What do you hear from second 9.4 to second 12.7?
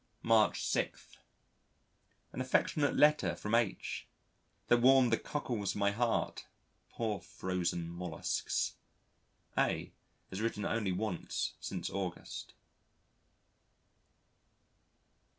A has written only once since August.